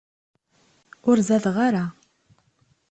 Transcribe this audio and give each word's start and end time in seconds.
Ur 1.09 1.17
zadeɣ 1.27 1.55
ara. 1.67 1.85